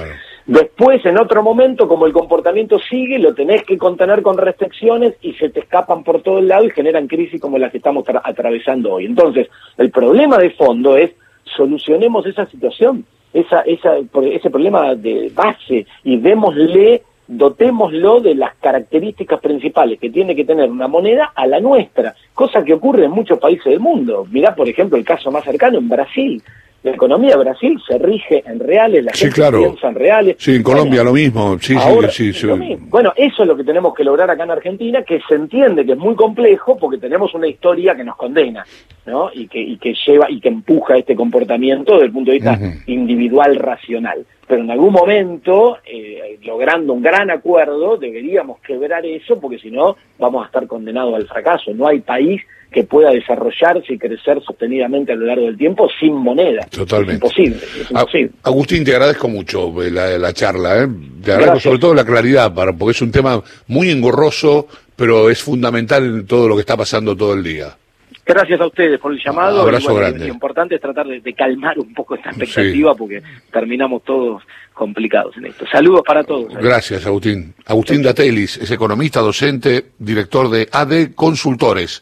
Después, 0.45 1.05
en 1.05 1.17
otro 1.17 1.41
momento, 1.41 1.87
como 1.87 2.05
el 2.05 2.11
comportamiento 2.11 2.79
sigue, 2.79 3.17
lo 3.17 3.33
tenés 3.33 3.63
que 3.63 3.77
contener 3.77 4.21
con 4.21 4.37
restricciones 4.37 5.15
y 5.21 5.33
se 5.33 5.49
te 5.49 5.61
escapan 5.61 6.03
por 6.03 6.21
todo 6.21 6.39
el 6.39 6.47
lado 6.47 6.65
y 6.65 6.71
generan 6.71 7.07
crisis 7.07 7.39
como 7.39 7.57
las 7.57 7.71
que 7.71 7.77
estamos 7.77 8.03
atravesando 8.23 8.93
hoy. 8.93 9.05
Entonces, 9.05 9.47
el 9.77 9.89
problema 9.91 10.37
de 10.37 10.49
fondo 10.51 10.97
es 10.97 11.11
solucionemos 11.55 12.25
esa 12.25 12.45
situación 12.45 13.05
esa, 13.33 13.61
esa, 13.61 13.97
ese 13.97 14.49
problema 14.49 14.95
de 14.95 15.31
base 15.33 15.85
y 16.03 16.17
démosle, 16.17 17.03
dotémoslo 17.27 18.21
de 18.21 18.35
las 18.35 18.55
características 18.55 19.39
principales 19.39 19.99
que 19.99 20.09
tiene 20.09 20.35
que 20.35 20.45
tener 20.45 20.69
una 20.69 20.87
moneda 20.87 21.31
a 21.35 21.45
la 21.45 21.59
nuestra, 21.59 22.15
cosa 22.33 22.63
que 22.63 22.73
ocurre 22.73 23.05
en 23.05 23.11
muchos 23.11 23.39
países 23.39 23.65
del 23.65 23.79
mundo. 23.79 24.25
Mirá, 24.31 24.55
por 24.55 24.67
ejemplo, 24.67 24.97
el 24.97 25.05
caso 25.05 25.31
más 25.31 25.43
cercano 25.43 25.77
en 25.77 25.89
Brasil 25.89 26.41
la 26.81 26.91
economía 26.91 27.31
de 27.31 27.43
Brasil 27.43 27.77
se 27.85 27.97
rige 27.97 28.43
en 28.45 28.59
reales, 28.59 29.03
la 29.03 29.11
gente 29.11 29.51
piensa 29.51 29.89
en 29.89 29.95
reales. 29.95 30.35
Sí, 30.39 30.55
en 30.55 30.63
Colombia 30.63 31.03
lo 31.03 31.11
mismo. 31.11 31.57
Sí, 31.59 31.75
sí, 32.09 32.33
sí, 32.33 32.47
Bueno, 32.87 33.11
eso 33.15 33.43
es 33.43 33.47
lo 33.47 33.57
que 33.57 33.63
tenemos 33.63 33.93
que 33.93 34.03
lograr 34.03 34.29
acá 34.29 34.43
en 34.43 34.51
Argentina, 34.51 35.03
que 35.03 35.19
se 35.27 35.35
entiende 35.35 35.85
que 35.85 35.93
es 35.93 35.97
muy 35.97 36.15
complejo 36.15 36.77
porque 36.77 36.97
tenemos 36.97 37.33
una 37.33 37.47
historia 37.47 37.95
que 37.95 38.03
nos 38.03 38.15
condena, 38.15 38.65
¿no? 39.05 39.29
Y 39.33 39.47
que, 39.47 39.59
y 39.59 39.77
que 39.77 39.93
lleva 40.05 40.31
y 40.31 40.39
que 40.39 40.47
empuja 40.47 40.97
este 40.97 41.15
comportamiento 41.15 41.93
desde 41.93 42.05
el 42.05 42.11
punto 42.13 42.31
de 42.31 42.37
vista 42.37 42.59
individual 42.85 43.55
racional. 43.57 44.25
Pero 44.49 44.63
en 44.63 44.71
algún 44.71 44.91
momento, 44.91 45.77
eh, 45.85 46.39
logrando 46.41 46.93
un 46.93 47.03
gran 47.03 47.29
acuerdo, 47.29 47.97
deberíamos 47.97 48.59
quebrar 48.61 49.05
eso 49.05 49.39
porque 49.39 49.59
si 49.59 49.69
no 49.69 49.95
vamos 50.17 50.41
a 50.41 50.47
estar 50.47 50.65
condenados 50.65 51.13
al 51.13 51.27
fracaso. 51.27 51.71
No 51.75 51.87
hay 51.87 51.99
país 51.99 52.41
que 52.71 52.83
pueda 52.83 53.11
desarrollarse 53.11 53.93
y 53.93 53.99
crecer 53.99 54.41
sostenidamente 54.43 55.11
a 55.11 55.15
lo 55.15 55.27
largo 55.27 55.45
del 55.45 55.55
tiempo 55.55 55.87
sin 55.99 56.15
moneda. 56.15 56.65
Totalmente. 56.65 57.27
Es 57.27 57.37
imposible. 57.91 58.31
Agustín, 58.41 58.83
te 58.83 58.93
agradezco 58.93 59.27
mucho 59.27 59.83
eh, 59.83 59.91
la, 59.91 60.33
charla. 60.33 60.81
¿eh? 60.81 60.87
Te 61.23 61.31
agradezco 61.31 61.59
sobre 61.59 61.79
todo 61.79 61.93
la 61.93 62.05
claridad, 62.05 62.51
para, 62.51 62.73
porque 62.73 62.93
es 62.93 63.01
un 63.03 63.11
tema 63.11 63.43
muy 63.67 63.91
engorroso, 63.91 64.65
pero 64.95 65.29
es 65.29 65.43
fundamental 65.43 66.03
en 66.03 66.25
todo 66.25 66.47
lo 66.47 66.55
que 66.55 66.61
está 66.61 66.75
pasando 66.75 67.15
todo 67.15 67.35
el 67.35 67.43
día. 67.43 67.77
Gracias 68.29 68.61
a 68.61 68.67
ustedes 68.67 68.99
por 68.99 69.11
el 69.11 69.19
llamado. 69.23 69.61
Abrazo 69.61 69.95
grande. 69.95 70.27
Lo 70.27 70.33
importante 70.33 70.75
es 70.75 70.81
tratar 70.81 71.07
de, 71.07 71.33
calmar 71.33 71.79
un 71.79 71.95
poco 71.95 72.13
esta 72.13 72.29
expectativa 72.29 72.93
porque 72.93 73.23
terminamos 73.51 74.03
todos 74.03 74.43
complicados 74.71 75.35
en 75.37 75.47
esto. 75.47 75.65
Saludos 75.71 76.03
para 76.05 76.23
todos. 76.23 76.53
Gracias, 76.53 77.07
Agustín. 77.07 77.55
Agustín 77.65 78.03
Datelis 78.03 78.57
es 78.57 78.69
economista, 78.69 79.19
docente, 79.19 79.87
director 79.97 80.47
de 80.47 80.69
AD 80.71 81.15
Consultores. 81.15 81.97